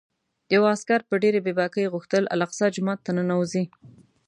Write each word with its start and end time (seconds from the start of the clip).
یوه 0.55 0.67
عسکر 0.75 0.99
په 1.09 1.15
ډېرې 1.23 1.39
بې 1.45 1.53
باکۍ 1.59 1.85
غوښتل 1.93 2.23
الاقصی 2.33 2.67
جومات 2.75 2.99
ته 3.05 3.11
ننوځي. 3.17 3.63